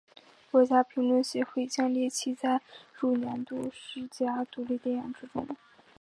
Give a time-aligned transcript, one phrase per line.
[0.49, 2.59] 国家评论协会将其列
[2.95, 5.47] 入年度十佳独立电影之中。